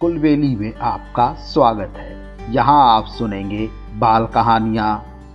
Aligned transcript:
कुलबेली 0.00 0.54
में 0.56 0.74
आपका 0.74 1.32
स्वागत 1.44 1.96
है। 1.96 2.52
यहाँ 2.52 2.76
आप 2.90 3.06
सुनेंगे 3.06 3.66
बाल 3.98 4.26
कहानियाँ, 4.26 4.92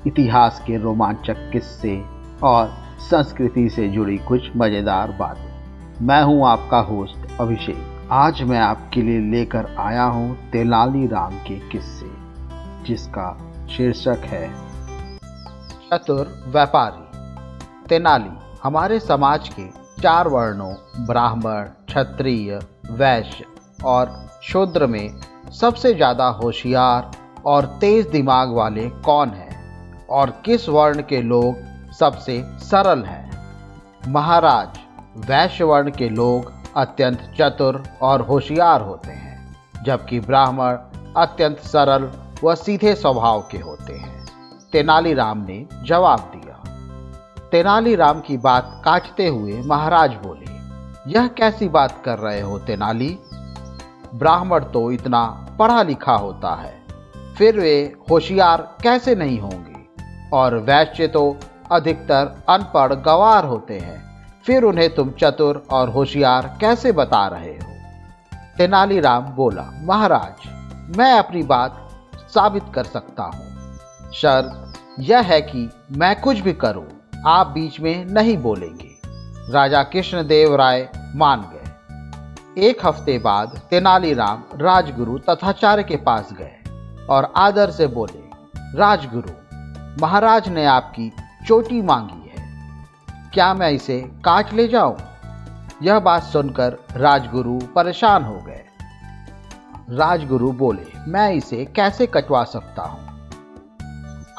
इतिहास 0.07 0.63
के 0.67 0.77
रोमांचक 0.77 1.49
किस्से 1.53 1.93
और 2.43 2.73
संस्कृति 3.01 3.67
से 3.69 3.87
जुड़ी 3.89 4.17
कुछ 4.17 4.49
मज़ेदार 4.57 5.11
बातें। 5.11 6.05
मैं 6.05 6.21
हूँ 6.23 6.47
आपका 6.47 6.79
होस्ट 6.79 7.39
अभिषेक। 7.41 8.09
आज 8.13 8.41
मैं 8.43 8.59
आपके 8.59 9.01
लिए 9.01 9.19
लेकर 9.31 9.75
आया 9.79 10.03
हूँ 10.03 10.35
तेनाली 10.51 11.07
राम 11.07 11.37
के 11.37 11.59
किस्से, 11.69 12.11
जिसका 12.87 13.31
शीर्षक 13.67 14.25
है, 14.25 14.47
चतुर 15.91 16.35
व्यापारी। 16.47 17.87
तेनाली, 17.87 18.37
हमारे 18.63 18.99
समाज 18.99 19.49
के 19.49 19.69
चार 20.01 20.27
वर्णों, 20.27 20.73
ब्राह्मण, 21.05 21.63
क्षत्रिय, 21.87 22.59
वैश्य 22.91 23.45
और 23.79 24.13
शूद्र 24.43 24.87
में 24.87 25.19
सबसे 25.51 25.93
ज़्यादा 25.93 26.27
होशियार 26.33 27.11
और 27.45 27.65
तेज 27.81 28.07
दिमाग 28.07 28.53
वाले 28.53 28.89
कौन 29.05 29.29
हैं? 29.29 30.07
और 30.07 30.29
किस 30.45 30.67
वर्ण 30.69 31.01
के 31.01 31.21
लोग 31.21 31.91
सबसे 31.91 32.41
सरल 32.59 33.03
हैं? 33.03 33.31
महाराज, 34.07 34.79
वैश्य 35.27 35.63
वर्ण 35.63 35.91
के 35.91 36.09
लोग 36.09 36.51
अत्यंत 36.77 37.19
चतुर 37.39 37.83
और 38.01 38.21
होशियार 38.21 38.81
होते 38.81 39.11
हैं, 39.11 39.55
जबकि 39.85 40.19
ब्राह्मण 40.19 40.77
अत्यंत 41.17 41.59
सरल 41.63 42.09
व 42.43 42.55
सीधे 42.55 42.95
स्वभाव 42.95 43.47
के 43.51 43.57
होते 43.57 43.93
हैं। 43.93 44.25
तेनालीराम 44.71 45.45
ने 45.47 45.65
जवाब 45.83 46.31
दिया। 46.35 46.53
तेनालीराम 47.51 48.19
की 48.19 48.37
बात 48.37 48.81
काटते 48.85 49.27
हुए 49.27 49.61
महाराज 49.65 50.13
बोले, 50.23 50.53
यह 51.11 51.27
कैसी 51.27 51.67
बात 51.69 52.01
कर 52.05 52.19
रहे 52.19 52.41
हो 52.41 52.57
तेनाली? 52.59 53.17
ब्राह्मण 54.15 54.63
तो 54.63 54.91
इतना 54.91 55.47
पढ़ा 55.59 55.83
लिखा 55.83 56.13
होता 56.13 56.55
है। 56.55 56.73
फिर 57.37 57.59
वे 57.59 57.93
होशियार 58.09 58.77
कैसे 58.83 59.15
नहीं 59.15 59.39
होंगे? 59.39 59.75
और 60.33 60.55
वैश्य 60.55 61.07
तो 61.07 61.37
अधिकतर 61.71 62.43
अनपढ़ 62.49 62.93
गवार 62.93 63.45
होते 63.45 63.79
हैं। 63.79 64.05
फिर 64.45 64.63
उन्हें 64.63 64.95
तुम 64.95 65.09
चतुर 65.09 65.63
और 65.71 65.89
होशियार 65.89 66.57
कैसे 66.61 66.91
बता 66.91 67.27
रहे 67.27 67.51
हो? 67.51 67.71
तेनालीराम 68.57 69.23
बोला, 69.23 69.63
महाराज, 69.83 70.49
मैं 70.97 71.13
अपनी 71.13 71.43
बात 71.43 71.89
साबित 72.29 72.63
कर 72.75 72.83
सकता 72.83 73.23
हूँ। 73.23 73.55
शर्त 74.13 74.73
यह 74.99 75.19
है 75.19 75.41
कि 75.41 75.69
मैं 75.91 76.21
कुछ 76.21 76.39
भी 76.39 76.53
करूँ, 76.53 76.87
आप 77.27 77.47
बीच 77.47 77.79
में 77.79 78.05
नहीं 78.05 78.37
बोलेंगे। 78.37 78.91
राजा 79.51 79.83
कृष्णदेव 79.83 80.55
राय 80.55 80.89
मान 81.15 81.41
गए 81.41 81.54
एक 82.57 82.85
हफ़्ते 82.85 83.19
बाद 83.19 83.61
तेनालीराम 83.69 84.43
राजगुरु 84.55 85.17
तथाचार्य 85.17 85.83
के 85.83 85.95
पास 85.95 86.29
गए 86.33 86.53
और 87.09 87.33
आदर 87.37 87.71
से 87.71 87.87
बोले, 87.87 88.23
राजगुरु, 88.77 89.29
महाराज 90.01 90.49
ने 90.49 90.65
आपकी 90.65 91.11
चोटी 91.47 91.81
मांगी 91.81 92.29
है। 92.29 92.49
क्या 93.33 93.53
मैं 93.53 93.71
इसे 93.71 94.01
काट 94.01 94.53
ले 94.53 94.67
जाऊँ? 94.67 94.97
यह 95.83 95.99
बात 95.99 96.23
सुनकर 96.23 96.77
राजगुरु 96.91 97.59
परेशान 97.75 98.23
हो 98.23 98.35
गए। 98.35 98.65
राजगुरु 99.89 100.51
बोले, 100.51 101.11
मैं 101.11 101.33
इसे 101.33 101.65
कैसे 101.65 102.07
कटवा 102.07 102.43
सकता 102.43 102.81
हूँ? 102.81 103.29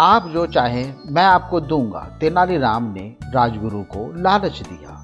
आप 0.00 0.28
जो 0.28 0.46
चाहें, 0.46 0.94
मैं 1.06 1.24
आपको 1.24 1.60
दूँगा। 1.60 2.16
तेनालीराम 2.20 2.92
ने 2.92 3.16
राजगुरु 3.24 3.82
को 3.82 4.12
लालच 4.16 4.62
दिया। 4.62 5.02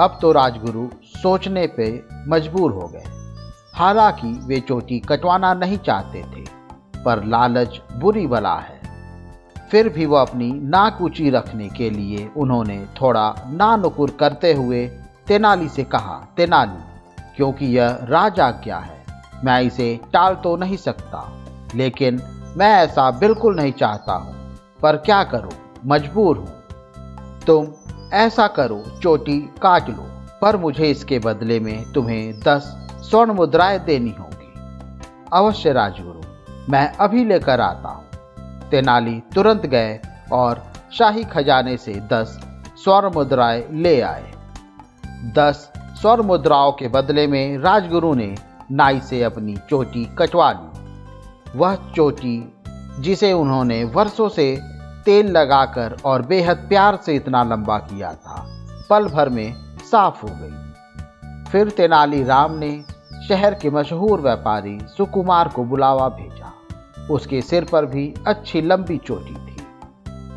अब 0.00 0.18
तो 0.22 0.32
राजगुरु 0.32 0.88
सोचने 1.22 1.66
पे 1.66 2.04
मजबूर 2.28 2.72
हो 2.72 2.86
गए। 2.88 3.04
हालाँकि 3.74 4.32
वे 4.46 4.60
चोटी 4.60 4.98
कटवाना 4.98 5.52
नहीं 5.54 5.78
चाहते 5.78 6.22
थे, 6.22 6.44
पर 7.04 7.24
लालच 7.24 7.80
बुरी 7.96 8.26
बला 8.26 8.54
है। 8.54 8.80
फिर 9.70 9.88
भी 9.88 10.06
वह 10.06 10.20
अपनी 10.20 10.50
नाक 10.52 10.98
ऊँची 11.02 11.30
रखने 11.30 11.68
के 11.68 11.90
लिए 11.90 12.30
उन्होंने 12.36 12.78
थोड़ा 13.00 13.34
ना 13.48 13.76
नुकुर 13.76 14.10
करते 14.10 14.52
हुए 14.54 14.86
तेनाली 15.26 15.68
से 15.68 15.84
कहा, 15.84 16.18
तेनाली, 16.36 16.82
क्योंकि 17.36 17.66
यह 17.66 17.98
राजा 18.02 18.50
क्या 18.50 18.78
है? 18.78 19.04
मैं 19.44 19.60
इसे 19.62 20.00
टाल 20.12 20.34
तो 20.34 20.56
नहीं 20.56 20.76
सकता, 20.76 21.28
लेकिन 21.74 22.22
मैं 22.56 22.70
ऐसा 22.76 23.10
बिल्कुल 23.10 23.56
नहीं 23.56 23.72
चाहता 23.72 24.12
हूँ, 24.12 24.34
पर 24.82 24.96
क्या 24.96 25.22
करूँ? 25.24 25.52
मजबूर 25.86 26.38
हूँ। 26.38 27.40
तुम 27.46 27.66
ऐसा 28.12 28.46
करो, 28.48 28.82
चोटी 29.02 29.40
काट 29.62 29.90
लो। 29.90 30.06
पर 30.42 30.56
मुझे 30.56 30.90
इसके 30.90 31.18
बदले 31.18 31.60
में 31.60 31.92
तुम्हें 31.92 32.40
दस 32.40 32.62
स्वर्ण 33.10 33.32
मुद्राएँ 33.32 33.78
देनी 33.78 34.14
होगी। 34.18 34.52
अवश्य 35.32 35.72
राजगुरु, 35.72 36.20
मैं 36.72 36.92
अभी 36.96 37.24
लेकर 37.24 37.60
आता 37.60 37.88
हूँ। 37.88 38.04
तेनाली 38.70 39.22
तुरंत 39.34 39.66
गए 39.66 40.00
और 40.32 40.72
शाही 40.92 41.24
खजाने 41.24 41.76
से 41.76 41.92
दस 41.92 42.40
स्वर्ण 42.76 43.10
मुद्राएँ 43.14 43.64
ले 43.72 44.00
आए। 44.00 44.32
दस 45.36 45.72
स्वर्ण 45.76 46.22
मुद्राओं 46.22 46.72
के 46.72 46.88
बदले 46.88 47.26
में 47.26 47.58
राजगुरु 47.58 48.14
ने 48.14 48.34
नाई 48.72 49.00
से 49.00 49.22
अपनी 49.22 49.56
चोटी 49.56 50.04
कटवा 50.18 50.52
ली। 50.52 51.58
वह 51.58 51.74
चोटी, 51.74 52.52
जिसे 53.00 53.32
उन्होंने 53.32 53.84
वर्षों 53.84 54.28
से 54.28 54.60
तेल 55.04 55.26
लगाकर 55.26 55.96
और 56.04 56.22
बेहद 56.22 56.56
प्यार 56.56 56.96
से 56.96 57.14
इतना 57.14 57.42
लंबा 57.42 57.78
किया 57.78 58.12
था, 58.14 58.46
पल 58.90 59.08
भर 59.08 59.28
में 59.28 59.67
साफ़ 59.90 60.26
हो 60.26 60.28
गई। 60.32 61.52
फिर 61.52 61.70
तेनालीराम 61.70 62.52
ने 62.52 62.84
शहर 63.28 63.54
के 63.54 63.70
मशहूर 63.70 64.20
व्यापारी 64.20 64.78
सुकुमार 64.82 65.48
को 65.48 65.64
बुलावा 65.64 66.08
भेजा। 66.08 66.52
उसके 67.10 67.40
सिर 67.40 67.64
पर 67.64 67.86
भी 67.86 68.14
अच्छी 68.26 68.60
लंबी 68.60 68.98
चोटी 68.98 69.34
थी। 69.34 69.56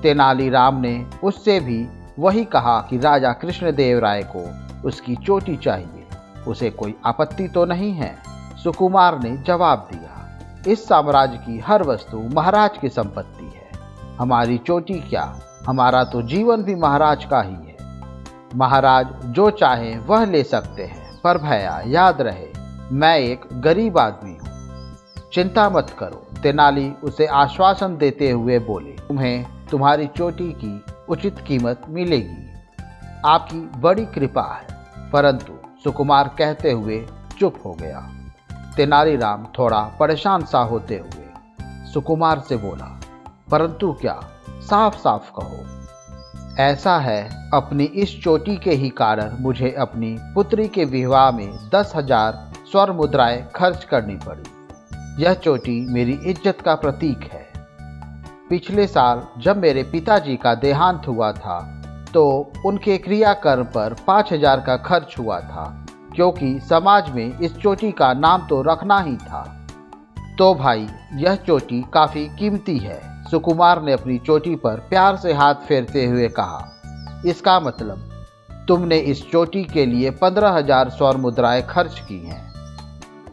तेनालीराम 0.02 0.76
ने 0.76 1.06
उससे 1.24 1.60
भी 1.60 1.88
वही 2.20 2.46
कहा 2.46 2.80
कि 2.90 2.98
राजा 2.98 3.32
कृष्णदेव 3.34 4.00
राय 4.00 4.24
को 4.36 4.44
उसकी 4.88 5.16
चोटी 5.16 5.58
चाहिए। 5.58 6.08
उसे 6.48 6.70
कोई 6.70 6.96
आपत्ति 7.06 7.48
तो 7.48 7.66
नहीं 7.66 7.92
है। 7.92 8.18
सुकुमार 8.64 9.20
ने 9.20 9.38
जवाब 9.38 9.88
दिया, 9.92 10.40
इस 10.68 10.88
साम्राज्य 10.88 11.38
की 11.38 11.60
हर 11.60 11.84
वस्तु 11.84 12.18
महाराज 12.34 12.78
की 12.78 12.90
संपत्ति 12.90 13.46
है। 13.46 13.70
हमारी 14.20 14.58
चोटी 14.58 14.94
क्या? 14.94 15.40
हमारा 15.68 16.04
तो 16.04 16.22
जीवन 16.22 16.64
भी 16.64 16.76
महाराज 16.76 17.26
का 17.26 17.42
ही 17.42 17.54
है। 17.54 17.71
महाराज, 18.56 19.08
जो 19.26 19.50
चाहे 19.50 19.98
वह 19.98 20.26
ले 20.26 20.44
सकते 20.44 20.84
हैं, 20.84 21.20
पर 21.24 21.38
भैया, 21.38 21.82
याद 21.88 22.22
रहे, 22.22 22.48
मैं 22.92 23.18
एक 23.18 23.46
गरीब 23.62 23.98
आदमी 23.98 24.32
हूँ। 24.32 25.30
चिंता 25.34 25.70
मत 25.70 25.96
करो, 26.00 26.26
तेनाली 26.44 26.90
उसे 27.04 27.26
आश्वासन 27.26 27.98
देते 27.98 28.30
हुए 28.32 28.60
बोले, 28.60 28.92
तुम्हें 29.08 29.46
तुम्हारी 29.72 30.08
चोटी 30.08 30.52
की 30.54 30.84
उचित 31.10 31.40
कीमत 31.40 31.82
मिलेगी। 31.90 32.50
आपकी 33.26 33.60
बड़ी 33.80 34.06
कृपा 34.06 34.44
है, 34.54 35.10
परंतु 35.12 35.54
सुकुमार 35.84 36.36
कहते 36.38 36.72
हुए 36.72 37.06
चुप 37.40 37.62
हो 37.66 37.74
गया। 37.74 38.00
तेनालीराम 38.76 39.46
थोड़ा 39.60 39.82
परेशान 40.00 40.46
सा 40.46 40.60
होते 40.60 40.98
हुए 40.98 41.30
सुकुमार 41.94 42.40
से 42.40 42.58
बोला, 42.58 43.00
परंतु 43.52 43.92
क्या 43.94 44.20
साफ़ 44.62 44.98
साफ़ 44.98 45.32
कहो 45.32 45.66
ऐसा 46.60 46.98
है, 47.00 47.50
अपनी 47.54 47.84
इस 47.84 48.20
चोटी 48.24 48.56
के 48.58 48.72
ही 48.72 48.90
कारण 48.90 49.36
मुझे 49.40 49.72
अपनी 49.80 50.16
पुत्री 50.36 50.68
के 50.68 50.86
विवाह 50.86 51.30
में 51.32 51.52
दस 51.74 51.92
हज़ार 51.96 52.52
स्वर 52.72 52.92
मुद्राएँ 52.92 53.42
खर्च 53.56 53.84
करनी 53.84 54.16
पड़ी। 54.18 55.24
यह 55.24 55.34
चोटी 55.34 55.80
मेरी 55.94 56.14
इज़्ज़त 56.26 56.62
का 56.62 56.76
प्रतीक 56.76 57.24
है। 57.24 57.46
पिछले 58.50 58.88
साल 58.88 59.22
जब 59.38 59.58
मेरे 59.58 59.84
पिताजी 59.84 60.36
का 60.38 60.54
देहांत 60.56 61.08
हुआ 61.08 61.32
था 61.32 61.60
तो 62.14 62.52
उनके 62.66 62.98
क्रियाकर्म 62.98 63.64
पर 63.66 63.96
पाँच 64.08 64.34
हज़ार 64.34 64.60
का 64.60 64.76
खर्च 64.80 65.16
हुआ 65.20 65.40
था, 65.40 65.66
क्योंकि 66.16 66.60
समाज 66.60 67.10
में 67.10 67.40
इस 67.40 67.56
चोटी 67.58 67.92
का 67.92 68.14
नाम 68.14 68.48
तो 68.48 68.62
रखना 68.62 69.00
ही 69.00 69.16
था। 69.18 69.44
तो 70.38 70.54
भाई, 70.56 70.88
यह 71.14 71.36
चोटी 71.38 71.84
काफ़ी 71.94 72.28
कीमती 72.40 72.78
है। 72.78 73.00
सुकुमार 73.32 73.82
ने 73.82 73.94
अपनी 73.94 74.18
चोटी 74.20 74.56
पर 74.58 74.80
प्यार 74.90 75.18
से 75.18 75.34
हाथ 75.34 75.68
फेरते 75.68 76.06
हुए 76.06 76.28
कहा, 76.30 77.22
इसका 77.26 77.60
मतलब 77.60 78.08
तुमने 78.68 78.98
इस 78.98 79.22
चोटी 79.32 79.64
के 79.64 79.86
लिए 79.86 80.10
पंद्रह 80.14 80.50
हज़ार 80.50 80.90
स्वर्ण 80.90 81.20
मुद्राएँ 81.20 81.62
खर्च 81.62 82.00
की 82.00 82.18
हैं। 82.20 82.42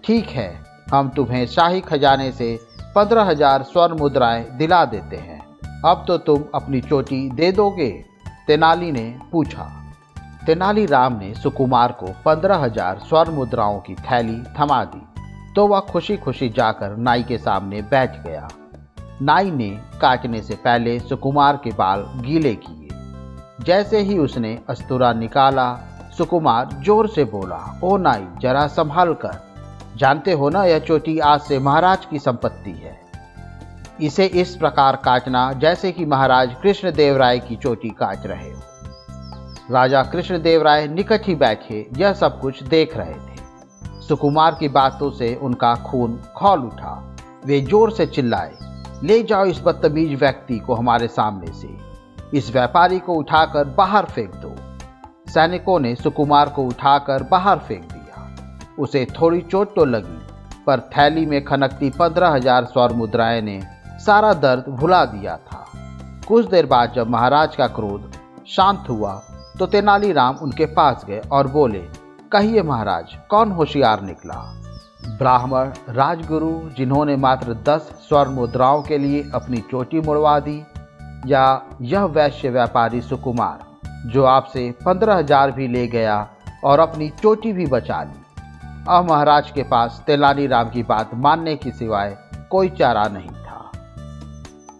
ठीक 0.05 0.29
है, 0.29 0.51
हम 0.93 1.09
तुम्हें 1.09 1.45
शाही 1.47 1.81
खजाने 1.81 2.31
से 2.33 2.59
पंद्रह 2.95 3.23
हज़ार 3.23 3.63
स्वर्ण 3.63 3.99
मुद्राएँ 3.99 4.45
दिला 4.59 4.85
देते 4.85 5.17
हैं। 5.17 5.41
अब 5.85 6.05
तो 6.09 6.17
तुम 6.19 6.45
अपनी 6.55 6.81
चोटी 6.81 7.29
दे 7.33 7.51
दोगे? 7.53 7.91
तेनाली 8.47 8.93
ने 8.93 9.05
पूछा। 9.33 9.65
तेनालीराम 10.47 11.19
ने 11.19 11.33
सुकुमार 11.35 11.93
को 11.93 12.15
पंद्रह 12.25 12.57
हज़ार 12.57 12.99
स्वर्ण 12.99 13.33
मुद्राओं 13.33 13.79
की 13.81 13.95
थैली 14.03 14.43
थमा 14.59 14.83
दी 14.85 15.03
तो 15.55 15.67
वह 15.67 15.81
खुशी 15.91 16.17
खुशी 16.19 16.49
जाकर 16.51 16.97
नाई 16.99 17.23
के 17.23 17.39
सामने 17.39 17.83
बैठ 17.85 18.23
गया। 18.25 18.49
नाई 19.23 19.51
ने 19.51 19.69
काटने 20.01 20.41
से 20.43 20.55
पहले 20.55 20.99
सुकुमार 21.01 21.57
के 21.57 21.71
बाल 21.71 22.05
गीले 22.17 22.55
किए। 22.55 23.65
जैसे 23.65 23.99
ही 23.99 24.19
उसने 24.19 24.59
अस्तुरा 24.69 25.13
निकाला, 25.13 25.73
सुकुमार 26.19 26.69
ज़ोर 26.85 27.09
से 27.09 27.25
बोला, 27.25 27.81
ओ 27.85 27.97
नाई, 27.97 28.27
जरा 28.41 28.67
संभाल 28.67 29.13
कर। 29.15 29.41
जानते 29.97 30.33
हो 30.33 30.49
ना 30.49 30.65
यह 30.65 30.79
चोटी 30.79 31.19
आज 31.19 31.41
से 31.41 31.59
महाराज 31.59 32.05
की 32.05 32.19
संपत्ति 32.19 32.71
है। 32.71 32.97
इसे 34.01 34.27
इस 34.27 34.55
प्रकार 34.57 34.97
काटना 34.97 35.53
जैसे 35.53 35.93
कि 35.93 36.05
महाराज 36.05 36.55
कृष्णदेव 36.63 37.17
राय 37.17 37.39
की 37.39 37.57
चोटी 37.57 37.89
काट 37.91 38.27
रहे 38.27 38.51
हो। 38.51 38.63
राजा 39.71 40.03
कृष्णदेव 40.03 40.63
राय 40.63 40.87
निकट 40.89 41.27
ही 41.27 41.35
बैठे, 41.35 41.87
यह 41.97 42.13
सब 42.13 42.41
कुछ 42.41 42.63
देख 42.63 42.97
रहे 42.97 43.15
थे। 43.15 44.07
सुकुमार 44.09 44.57
की 44.61 44.69
बातों 44.69 45.11
से 45.11 45.35
उनका 45.35 45.75
खून 45.75 46.19
खोल 46.37 46.61
उठा। 46.61 47.17
वे 47.47 47.61
ज़ोर 47.61 47.91
से 47.91 48.07
चिल्लाए 48.07 48.57
ले 49.05 49.23
जाओ 49.23 49.45
इस 49.45 49.61
बदतमीज 49.65 50.19
व्यक्ति 50.21 50.59
को 50.59 50.75
हमारे 50.75 51.09
सामने 51.09 51.53
से। 51.53 51.69
इस 52.39 52.51
व्यापारी 52.53 52.99
को 52.99 53.15
उठाकर 53.15 53.65
बाहर 53.75 54.05
फेंक 54.05 54.35
दो। 54.35 54.55
सैनिकों 55.33 55.79
ने 55.81 55.95
सुकुमार 55.95 56.49
को 56.49 56.65
उठाकर 56.65 57.23
बाहर 57.23 57.59
फेंक 57.59 57.85
दिया। 57.85 58.77
उसे 58.79 59.05
थोड़ी 59.21 59.41
चोट 59.41 59.75
तो 59.77 59.85
लगी, 59.85 60.19
पर 60.67 60.81
थैली 60.97 61.25
में 61.27 61.45
खनकती 61.45 61.91
पंद्रह 61.91 62.29
हज़ार 62.29 62.65
स्वर्ण 62.65 62.95
मुद्राएँ 62.95 63.41
ने 63.43 63.61
सारा 64.07 64.33
दर्द 64.37 64.69
भुला 64.71 65.05
दिया 65.05 65.37
था। 65.37 65.65
कुछ 66.29 66.47
देर 66.47 66.67
बाद 66.67 66.93
जब 66.97 67.11
महाराज 67.11 67.57
का 67.57 67.67
क्रोध 67.69 68.13
शांत 68.49 68.85
हुआ 68.89 69.15
तो 69.59 69.67
तेनालीराम 69.67 70.37
उनके 70.37 70.67
पास 70.67 71.05
गए 71.09 71.21
और 71.33 71.47
बोले, 71.49 71.85
कहिए 72.33 72.63
महाराज, 72.63 73.17
कौन 73.31 73.53
होशियार 73.53 74.03
निकला? 74.03 74.35
ब्राह्मण 75.09 75.71
राजगुरु 75.89 76.51
जिन्होंने 76.77 77.17
मात्र 77.17 77.55
दस 77.69 77.89
स्वर्ण 78.01 78.31
मुद्राओं 78.31 78.83
के 78.83 78.99
लिए 78.99 79.23
अपनी 79.35 79.59
चोटी 79.71 80.01
मुड़वा 80.01 80.39
दी, 80.41 80.59
या 81.27 81.63
यह 81.83 82.05
वैश्य 82.17 82.51
व्यापारी 82.51 83.01
सुकुमार, 83.01 83.59
जो 84.07 84.25
आपसे 84.25 84.71
पंद्रह 84.87 85.15
हज़ार 85.15 85.51
भी 85.51 85.69
ले 85.69 85.87
गया 85.87 86.27
और 86.65 86.81
अपनी 86.81 87.09
चोटी 87.23 87.53
भी 87.53 87.67
बचा 87.67 88.03
ली। 88.03 88.21
अब 88.89 89.09
महाराज 89.11 89.51
के 89.51 89.63
पास 89.63 90.03
तेलानी 90.07 90.47
राम 90.47 90.71
की 90.71 90.83
बात 90.83 91.15
मानने 91.17 91.57
के 91.57 91.71
सिवाय 91.71 92.17
कोई 92.51 92.69
चारा 92.69 93.09
नहीं 93.09 93.29
था। 93.29 93.71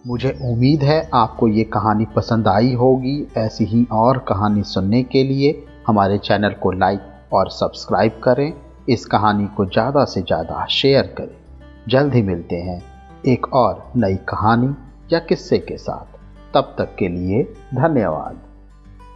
मुझे 0.07 0.37
उम्मीद 0.43 0.83
है 0.83 1.01
आपको 1.13 1.47
ये 1.47 1.63
कहानी 1.73 2.05
पसंद 2.15 2.47
आई 2.47 2.73
होगी। 2.73 3.17
ऐसी 3.37 3.65
ही 3.65 3.85
और 3.91 4.17
कहानी 4.27 4.63
सुनने 4.67 5.03
के 5.03 5.23
लिए 5.23 5.51
हमारे 5.87 6.17
चैनल 6.17 6.53
को 6.53 6.71
लाइक 6.71 7.33
और 7.33 7.49
सब्सक्राइब 7.49 8.21
करें। 8.23 8.51
इस 8.89 9.05
कहानी 9.05 9.47
को 9.47 9.65
ज़्यादा 9.65 10.05
से 10.05 10.21
ज़्यादा 10.21 10.65
शेयर 10.65 11.15
करें। 11.17 11.35
जल्द 11.87 12.13
ही 12.13 12.21
मिलते 12.21 12.55
हैं 12.55 12.81
एक 13.27 13.53
और 13.53 13.91
नई 13.95 14.15
कहानी 14.29 14.75
या 15.13 15.19
किस्से 15.19 15.57
के 15.59 15.77
साथ। 15.77 16.17
तब 16.53 16.75
तक 16.77 16.95
के 16.99 17.07
लिए 17.07 17.43
धन्यवाद। 17.73 18.41